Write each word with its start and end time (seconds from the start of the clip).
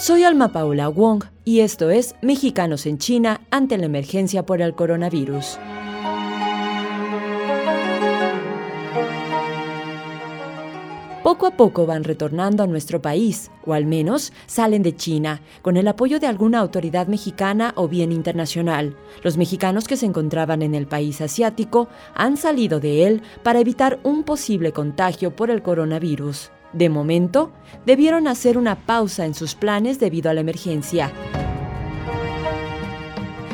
Soy 0.00 0.24
Alma 0.24 0.48
Paula 0.48 0.88
Wong 0.88 1.24
y 1.44 1.60
esto 1.60 1.90
es 1.90 2.14
Mexicanos 2.22 2.86
en 2.86 2.96
China 2.96 3.42
ante 3.50 3.76
la 3.76 3.84
emergencia 3.84 4.46
por 4.46 4.62
el 4.62 4.74
coronavirus. 4.74 5.58
Poco 11.22 11.46
a 11.46 11.50
poco 11.50 11.84
van 11.84 12.04
retornando 12.04 12.62
a 12.62 12.66
nuestro 12.66 13.02
país, 13.02 13.50
o 13.66 13.74
al 13.74 13.84
menos 13.84 14.32
salen 14.46 14.82
de 14.82 14.96
China, 14.96 15.42
con 15.60 15.76
el 15.76 15.86
apoyo 15.86 16.18
de 16.18 16.28
alguna 16.28 16.60
autoridad 16.60 17.06
mexicana 17.06 17.74
o 17.76 17.86
bien 17.86 18.10
internacional. 18.10 18.96
Los 19.22 19.36
mexicanos 19.36 19.86
que 19.86 19.98
se 19.98 20.06
encontraban 20.06 20.62
en 20.62 20.74
el 20.74 20.86
país 20.86 21.20
asiático 21.20 21.88
han 22.14 22.38
salido 22.38 22.80
de 22.80 23.06
él 23.06 23.22
para 23.42 23.60
evitar 23.60 24.00
un 24.02 24.22
posible 24.22 24.72
contagio 24.72 25.36
por 25.36 25.50
el 25.50 25.60
coronavirus. 25.60 26.50
De 26.72 26.88
momento, 26.88 27.50
debieron 27.84 28.28
hacer 28.28 28.56
una 28.56 28.86
pausa 28.86 29.26
en 29.26 29.34
sus 29.34 29.54
planes 29.54 29.98
debido 29.98 30.30
a 30.30 30.34
la 30.34 30.40
emergencia. 30.40 31.12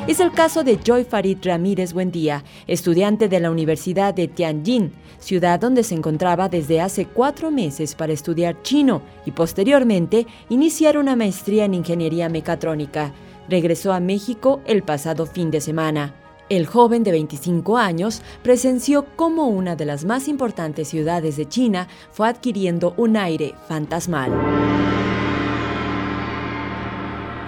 Es 0.06 0.20
el 0.20 0.30
caso 0.30 0.62
de 0.62 0.78
Joy 0.78 1.02
Farid 1.04 1.38
Ramírez 1.42 1.92
Buendía, 1.92 2.44
estudiante 2.68 3.28
de 3.28 3.40
la 3.40 3.50
Universidad 3.50 4.14
de 4.14 4.28
Tianjin, 4.28 4.92
ciudad 5.18 5.58
donde 5.58 5.82
se 5.82 5.96
encontraba 5.96 6.48
desde 6.48 6.80
hace 6.80 7.06
cuatro 7.06 7.50
meses 7.50 7.96
para 7.96 8.12
estudiar 8.12 8.62
chino 8.62 9.02
y 9.24 9.32
posteriormente 9.32 10.28
iniciar 10.48 10.96
una 10.96 11.16
maestría 11.16 11.64
en 11.64 11.74
ingeniería 11.74 12.28
mecatrónica. 12.28 13.12
Regresó 13.48 13.92
a 13.92 13.98
México 13.98 14.60
el 14.66 14.84
pasado 14.84 15.26
fin 15.26 15.50
de 15.50 15.60
semana. 15.60 16.14
El 16.48 16.66
joven 16.66 17.02
de 17.02 17.10
25 17.10 17.76
años 17.76 18.22
presenció 18.44 19.04
cómo 19.16 19.48
una 19.48 19.74
de 19.74 19.84
las 19.84 20.04
más 20.04 20.28
importantes 20.28 20.86
ciudades 20.86 21.36
de 21.36 21.46
China 21.46 21.88
fue 22.12 22.28
adquiriendo 22.28 22.94
un 22.96 23.16
aire 23.16 23.54
fantasmal. 23.66 24.30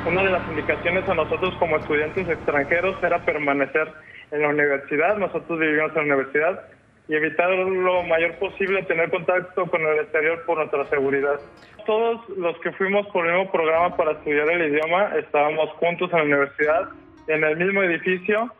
Una 0.04 0.22
de 0.24 0.30
las 0.30 0.48
indicaciones 0.48 1.08
a 1.08 1.14
nosotros 1.14 1.54
como 1.60 1.76
estudiantes 1.76 2.28
extranjeros 2.28 2.96
era 3.00 3.24
permanecer 3.24 3.86
en 4.32 4.42
la 4.42 4.48
universidad. 4.48 5.16
Nosotros 5.16 5.60
vivimos 5.60 5.91
en 5.91 6.08
la 6.08 6.14
universidad 6.16 6.60
y 7.08 7.14
evitar 7.14 7.50
lo 7.50 8.02
mayor 8.02 8.34
posible 8.41 8.82
tener 8.82 9.10
contacto 9.10 9.66
con 9.66 9.80
el 9.80 10.00
exterior 10.00 10.44
por 10.44 10.58
nuestra 10.58 10.84
seguridad. 10.86 11.38
Todos 11.86 12.28
los 12.30 12.58
que 12.58 12.72
fuimos 12.72 13.06
por 13.08 13.28
el 13.28 13.36
mismo 13.36 13.52
programa 13.52 13.96
para 13.96 14.10
estudiar 14.12 14.50
el 14.50 14.74
idioma 14.74 15.14
estábamos 15.16 15.70
juntos 15.74 16.10
en 16.10 16.19
la 16.19 16.24
universidad, 16.24 16.88
en 17.28 17.44
el 17.44 17.56
mismo 17.56 17.84
edificio 17.84 18.52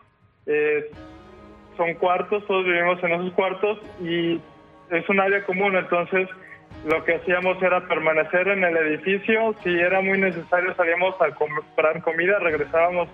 eh, 0.49 0.91
son 1.77 1.95
cuartos, 1.95 2.45
todos 2.47 2.65
vivimos 2.65 3.03
en 3.05 3.13
esos 3.13 3.33
cuartos 3.35 3.79
y 4.01 4.41
es 4.91 5.09
un 5.09 5.21
área 5.21 5.45
común, 5.45 5.77
entonces 5.77 6.29
lo 6.87 7.05
que 7.05 7.17
hacíamos 7.17 7.63
era 7.63 7.87
permanecer 7.87 8.49
en 8.49 8.65
el 8.65 8.77
edificio, 8.77 9.55
si 9.63 9.79
era 9.79 10.01
muy 10.01 10.19
necesario 10.19 10.75
salíamos 10.75 11.15
a 11.21 11.31
comprar 11.35 12.03
comida, 12.03 12.39
regresábamos 12.39 13.09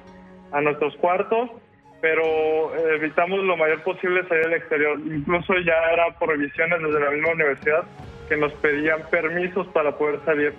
a 0.52 0.60
nuestros 0.60 0.96
cuartos, 0.96 1.50
pero 2.00 2.76
evitamos 2.94 3.40
lo 3.40 3.56
mayor 3.56 3.82
posible 3.82 4.26
salir 4.28 4.44
al 4.44 4.52
exterior. 4.54 4.98
Incluso 5.00 5.54
ya 5.60 5.74
era 5.92 6.10
por 6.18 6.28
revisiones 6.28 6.78
desde 6.82 7.00
la 7.00 7.10
misma 7.10 7.32
universidad 7.32 7.84
que 8.28 8.36
nos 8.36 8.52
pedían 8.54 9.00
permisos 9.10 9.66
para 9.68 9.96
poder 9.96 10.20
salir. 10.24 10.54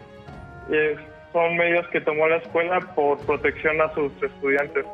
son 1.32 1.56
medios 1.56 1.88
que 1.90 2.02
tomó 2.02 2.28
la 2.28 2.38
escuela 2.38 2.80
por 2.96 3.24
protección 3.26 3.80
a 3.80 3.94
sus 3.94 4.12
estudiantes. 4.24 4.86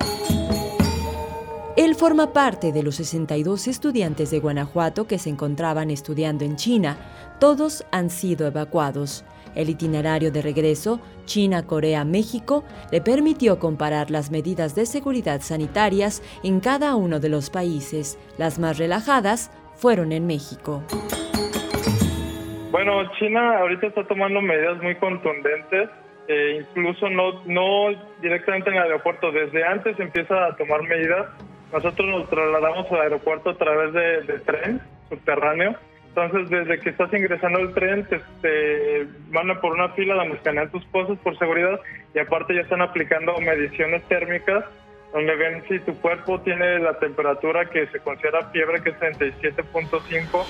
Él 1.77 1.95
forma 1.95 2.33
parte 2.33 2.73
de 2.73 2.83
los 2.83 2.95
62 2.95 3.67
estudiantes 3.67 4.30
de 4.30 4.39
Guanajuato 4.39 5.08
que 5.08 5.17
se 5.17 5.30
encontraban 5.30 5.89
estudiando 5.89 6.44
en 6.44 6.58
China. 6.58 6.97
Todos 7.39 7.86
han 7.94 8.09
sido 8.09 8.45
evacuados. 8.45 9.23
El 9.55 9.69
itinerario 9.69 10.33
de 10.33 10.42
regreso, 10.42 10.99
China, 11.23 11.66
Corea, 11.66 12.03
México, 12.03 12.65
le 12.92 12.99
permitió 12.99 13.58
comparar 13.58 14.11
las 14.11 14.32
medidas 14.32 14.76
de 14.76 14.86
seguridad 14.86 15.39
sanitarias 15.39 16.21
en 16.43 16.59
cada 16.59 16.95
uno 16.95 17.21
de 17.21 17.30
los 17.30 17.49
países. 17.49 18.20
Las 18.38 18.59
más 18.59 18.77
relajadas 18.77 19.49
fueron 19.76 20.11
en 20.11 20.27
México. 20.27 20.83
Bueno, 22.71 23.09
China 23.17 23.59
ahorita 23.59 23.88
está 23.88 24.05
tomando 24.08 24.42
medidas 24.42 24.82
muy 24.83 24.95
contundentes, 24.95 25.89
eh, 26.27 26.65
incluso 26.67 27.09
no, 27.09 27.43
no 27.45 27.98
directamente 28.21 28.70
en 28.70 28.76
el 28.76 28.83
aeropuerto, 28.83 29.32
desde 29.32 29.64
antes 29.64 29.98
empieza 29.99 30.48
a 30.48 30.55
tomar 30.58 30.83
medidas 30.83 31.27
nosotros 31.71 32.08
nos 32.08 32.30
trasladamos 32.30 32.92
al 32.92 33.02
aeropuerto 33.02 33.52
a 33.52 33.58
través 33.58 33.93
de, 33.93 34.39
tren 34.39 34.82
subterráneo. 35.09 35.76
Entonces, 36.09 36.49
desde 36.49 36.80
que 36.80 36.89
estás 36.89 37.14
ingresando 37.14 37.59
al 37.59 37.73
tren, 37.73 38.05
te, 38.05 38.20
te 38.42 39.08
mandan 39.30 39.61
por 39.61 39.73
una 39.73 39.89
fila 39.89 40.15
donde 40.15 40.36
escanean 40.36 40.70
tus 40.70 40.86
cosas 40.87 41.17
por 41.20 41.37
seguridad 41.37 41.80
y 42.14 42.20
aparte 42.20 42.54
ya 42.54 42.61
están 42.61 42.82
aplicando 42.82 43.39
mediciones 43.39 44.04
térmicas 44.09 44.65
donde 45.14 45.36
ven 45.36 45.64
si 45.67 45.80
tu 45.80 45.95
cuerpo 45.99 46.39
tiene 46.42 46.80
la 46.80 46.98
temperatura 46.98 47.65
que 47.65 47.88
se 47.88 47.99
considera 47.99 48.49
fiebre, 48.49 48.82
que 48.82 48.92
es 48.92 48.99
37.5. 48.99 50.45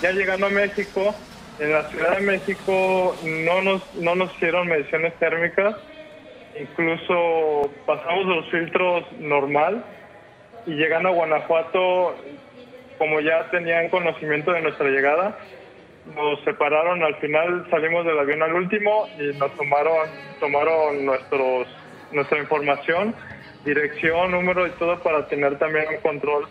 Ya 0.00 0.12
llegando 0.12 0.46
a 0.46 0.50
México, 0.50 1.14
en 1.58 1.72
la 1.72 1.88
Ciudad 1.88 2.18
de 2.18 2.26
México 2.26 3.16
no 3.24 3.62
nos, 3.62 3.94
no 3.96 4.14
nos 4.14 4.34
hicieron 4.34 4.68
mediciones 4.68 5.14
térmicas, 5.18 5.76
Incluso 6.58 7.70
pasamos 7.84 8.26
los 8.26 8.50
filtros 8.50 9.04
normal 9.18 9.84
y 10.66 10.74
llegando 10.74 11.08
a 11.08 11.12
Guanajuato, 11.12 12.14
como 12.98 13.20
ya 13.20 13.50
tenían 13.50 13.88
conocimiento 13.88 14.52
de 14.52 14.62
nuestra 14.62 14.88
llegada, 14.88 15.38
nos 16.14 16.40
separaron. 16.44 17.02
Al 17.02 17.16
final 17.16 17.66
salimos 17.70 18.04
del 18.06 18.18
avión 18.18 18.42
al 18.42 18.54
último 18.54 19.08
y 19.18 19.36
nos 19.36 19.52
tomaron, 19.56 20.08
tomaron 20.38 21.04
nuestros, 21.04 21.66
nuestra 22.12 22.38
información, 22.38 23.14
dirección, 23.64 24.30
número 24.30 24.66
y 24.66 24.70
todo 24.72 24.98
para 25.02 25.26
tener 25.26 25.58
también 25.58 25.86
un 25.88 26.00
control 26.02 26.46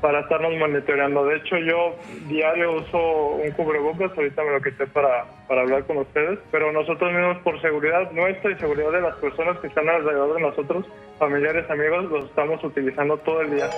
para 0.00 0.20
estarnos 0.20 0.52
monitoreando. 0.58 1.24
De 1.26 1.36
hecho, 1.36 1.56
yo 1.58 1.94
diario 2.28 2.76
uso 2.76 3.36
un 3.42 3.50
cubrebocas, 3.52 4.10
ahorita 4.16 4.42
me 4.44 4.50
lo 4.52 4.62
quité 4.62 4.86
para, 4.86 5.24
para 5.46 5.62
hablar 5.62 5.84
con 5.84 5.98
ustedes, 5.98 6.38
pero 6.50 6.72
nosotros 6.72 7.12
mismos 7.12 7.38
por 7.38 7.60
seguridad 7.60 8.10
nuestra 8.12 8.50
y 8.50 8.56
seguridad 8.56 8.92
de 8.92 9.00
las 9.00 9.16
personas 9.16 9.58
que 9.58 9.66
están 9.66 9.88
alrededor 9.88 10.34
de 10.34 10.42
nosotros, 10.42 10.86
familiares, 11.18 11.68
amigos, 11.70 12.04
los 12.10 12.24
estamos 12.26 12.62
utilizando 12.64 13.16
todo 13.18 13.42
el 13.42 13.50
día. 13.54 13.70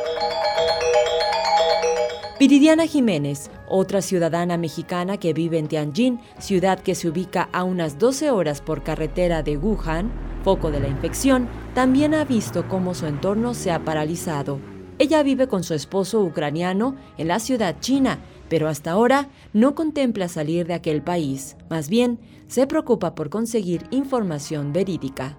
Viridiana 2.39 2.87
Jiménez, 2.87 3.53
otra 3.69 4.03
ciudadana 4.03 4.57
mexicana 4.57 5.17
que 5.17 5.33
vive 5.33 5.59
en 5.59 5.69
Tianjin, 5.69 6.21
ciudad 6.39 6.81
que 6.81 6.97
se 6.97 7.09
ubica 7.09 7.49
a 7.53 7.63
unas 7.63 8.01
12 8.01 8.33
horas 8.33 8.61
por 8.61 8.83
carretera 8.83 9.45
de 9.45 9.57
Wuhan, 9.57 10.11
foco 10.43 10.73
de 10.73 10.81
la 10.81 10.89
infección, 10.89 11.49
también 11.73 12.15
ha 12.15 12.25
visto 12.25 12.67
cómo 12.67 12.95
su 12.95 13.07
entorno 13.07 13.55
se 13.55 13.71
ha 13.71 13.79
paralizado. 13.81 14.72
Ella 15.03 15.25
vive 15.25 15.49
con 15.49 15.65
su 15.65 15.75
esposo 15.75 16.23
ucraniano 16.23 16.95
en 17.19 17.27
la 17.27 17.41
ciudad 17.41 17.75
china, 17.81 18.21
pero 18.49 18.69
hasta 18.69 18.93
ahora 18.93 19.31
no 19.53 19.75
contempla 19.75 20.29
salir 20.29 20.65
de 20.69 20.75
aquel 20.75 21.03
país. 21.03 21.57
Más 21.69 21.89
bien, 21.89 22.21
se 22.47 22.69
preocupa 22.69 23.17
por 23.17 23.29
conseguir 23.29 23.85
información 23.91 24.73
verídica. 24.73 25.37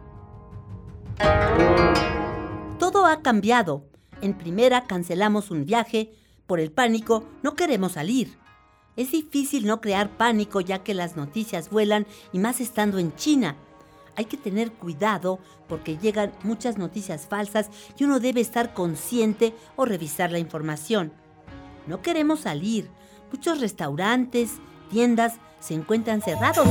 Todo 2.78 3.06
ha 3.06 3.22
cambiado. 3.22 3.86
En 4.20 4.38
primera 4.38 4.84
cancelamos 4.84 5.50
un 5.50 5.64
viaje. 5.64 6.12
Por 6.46 6.60
el 6.60 6.70
pánico 6.70 7.24
no 7.42 7.56
queremos 7.56 7.94
salir. 7.94 8.38
Es 8.98 9.12
difícil 9.12 9.66
no 9.66 9.80
crear 9.80 10.18
pánico 10.18 10.60
ya 10.60 10.84
que 10.84 10.94
las 10.94 11.16
noticias 11.16 11.70
vuelan 11.70 12.06
y 12.34 12.40
más 12.40 12.60
estando 12.60 13.00
en 13.00 13.16
China 13.16 13.56
hay 14.16 14.26
que 14.26 14.38
tener 14.38 14.72
cuidado 14.72 15.40
porque 15.68 15.98
llegan 15.98 16.32
muchas 16.44 16.78
noticias 16.78 17.28
falsas 17.28 17.70
y 17.98 18.04
uno 18.04 18.20
debe 18.20 18.42
estar 18.42 18.74
consciente 18.74 19.54
o 19.76 19.86
revisar 19.86 20.32
la 20.32 20.40
información. 20.40 21.12
No 21.88 22.02
queremos 22.02 22.42
salir. 22.42 22.90
Muchos 23.32 23.60
restaurantes, 23.60 24.60
tiendas 24.90 25.36
se 25.60 25.74
encuentran 25.74 26.22
cerrados. 26.22 26.68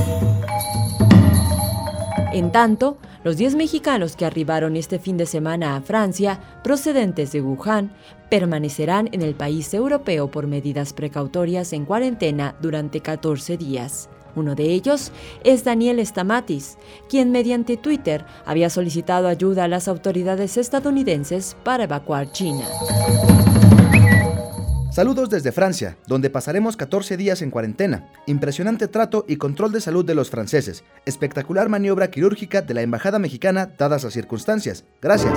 En 2.33 2.51
tanto, 2.51 2.97
los 3.25 3.37
10 3.37 3.57
mexicanos 3.57 4.17
que 4.17 4.25
arribaron 4.25 4.77
este 4.77 4.99
fin 4.99 5.19
de 5.19 5.27
semana 5.27 5.77
a 5.77 5.83
Francia, 5.83 6.41
procedentes 6.65 7.33
de 7.33 7.43
Wuhan, 7.43 7.93
permanecerán 8.31 9.11
en 9.13 9.21
el 9.21 9.35
país 9.35 9.75
europeo 9.75 10.31
por 10.31 10.47
medidas 10.47 10.95
precautorias 10.95 11.75
en 11.75 11.85
cuarentena 11.85 12.57
durante 12.63 13.01
14 13.01 13.59
días. 13.59 14.09
Uno 14.35 14.55
de 14.55 14.65
ellos 14.73 15.13
es 15.45 15.65
Daniel 15.65 16.05
Stamatis, 16.05 16.79
quien 17.09 17.31
mediante 17.31 17.77
Twitter 17.77 18.25
había 18.47 18.71
solicitado 18.71 19.29
ayuda 19.29 19.65
a 19.65 19.69
las 19.69 19.89
autoridades 19.89 20.57
estadounidenses 20.57 21.57
para 21.65 21.85
evacuar 21.85 22.33
China. 22.33 22.65
Saludos 24.93 25.31
desde 25.31 25.53
Francia, 25.53 25.97
donde 26.07 26.29
pasaremos 26.29 26.77
14 26.77 27.17
días 27.17 27.41
en 27.41 27.51
cuarentena. 27.51 28.13
Impresionante 28.27 28.89
trato 28.89 29.25
y 29.27 29.37
control 29.37 29.73
de 29.73 29.81
salud 29.81 30.05
de 30.05 30.15
los 30.15 30.29
franceses. 30.29 30.85
Espectacular 31.07 31.71
maniobra 31.71 32.11
quirúrgica 32.11 32.61
de 32.61 32.75
la 32.75 32.83
Embajada 32.83 33.19
Mexicana 33.19 33.71
dadas 33.79 34.05
las 34.05 34.13
circunstancias. 34.13 34.85
Gracias. 35.01 35.33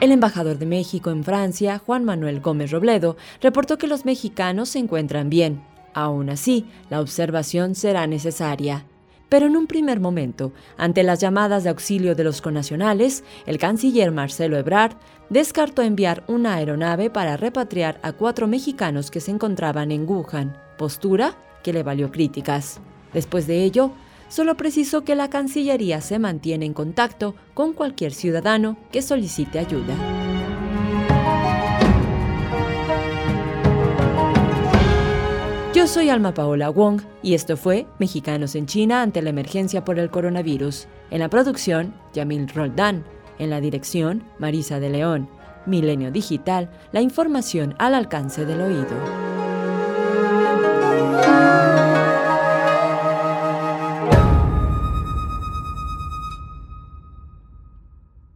El 0.00 0.10
embajador 0.10 0.58
de 0.58 0.66
México 0.66 1.10
en 1.10 1.22
Francia, 1.22 1.78
Juan 1.78 2.04
Manuel 2.04 2.40
Gómez 2.40 2.72
Robledo, 2.72 3.16
reportó 3.40 3.78
que 3.78 3.86
los 3.86 4.04
mexicanos 4.04 4.70
se 4.70 4.80
encuentran 4.80 5.30
bien, 5.30 5.62
Aún 5.94 6.28
así, 6.28 6.66
la 6.90 7.00
observación 7.00 7.74
será 7.74 8.06
necesaria. 8.06 8.84
Pero 9.28 9.46
en 9.46 9.56
un 9.56 9.66
primer 9.66 10.00
momento, 10.00 10.52
ante 10.76 11.02
las 11.02 11.20
llamadas 11.20 11.64
de 11.64 11.70
auxilio 11.70 12.14
de 12.14 12.24
los 12.24 12.42
conacionales, 12.42 13.24
el 13.46 13.58
canciller 13.58 14.12
Marcelo 14.12 14.56
Ebrard 14.58 14.96
descartó 15.30 15.82
enviar 15.82 16.24
una 16.28 16.54
aeronave 16.54 17.10
para 17.10 17.36
repatriar 17.36 17.98
a 18.02 18.12
cuatro 18.12 18.46
mexicanos 18.46 19.10
que 19.10 19.20
se 19.20 19.30
encontraban 19.30 19.90
en 19.90 20.08
Wuhan, 20.08 20.56
postura 20.76 21.34
que 21.62 21.72
le 21.72 21.82
valió 21.82 22.12
críticas. 22.12 22.80
Después 23.12 23.46
de 23.46 23.64
ello, 23.64 23.92
solo 24.28 24.56
precisó 24.56 25.04
que 25.04 25.14
la 25.14 25.30
Cancillería 25.30 26.00
se 26.00 26.18
mantiene 26.18 26.66
en 26.66 26.74
contacto 26.74 27.34
con 27.54 27.72
cualquier 27.72 28.12
ciudadano 28.12 28.76
que 28.92 29.02
solicite 29.02 29.58
ayuda. 29.58 30.13
Yo 35.84 35.88
soy 35.88 36.08
Alma 36.08 36.32
Paola 36.32 36.70
Wong 36.70 37.02
y 37.22 37.34
esto 37.34 37.58
fue 37.58 37.86
Mexicanos 37.98 38.54
en 38.54 38.64
China 38.64 39.02
ante 39.02 39.20
la 39.20 39.28
emergencia 39.28 39.84
por 39.84 39.98
el 39.98 40.08
coronavirus. 40.08 40.86
En 41.10 41.18
la 41.18 41.28
producción, 41.28 41.94
Yamil 42.14 42.48
Roldán. 42.48 43.04
En 43.38 43.50
la 43.50 43.60
dirección, 43.60 44.24
Marisa 44.38 44.80
de 44.80 44.88
León. 44.88 45.28
Milenio 45.66 46.10
Digital, 46.10 46.70
la 46.92 47.02
información 47.02 47.74
al 47.78 47.94
alcance 47.94 48.46
del 48.46 48.62
oído. 48.62 49.23